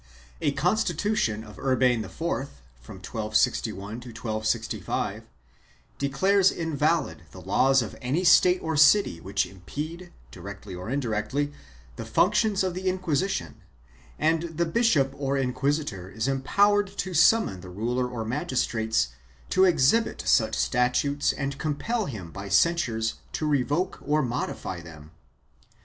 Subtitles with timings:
[0.41, 5.23] A constitution of Urban IV (1261 5)
[5.99, 11.53] declares invalid the laws of any state or city which impede, directly or indirectly,
[11.97, 13.57] the functions of the Inquisition,
[14.17, 19.09] and the bishop or inquisitor is empowered to summon the ruler or magis trates
[19.51, 25.11] to exhibit such statutes and compel him by censures to revoke or modify them.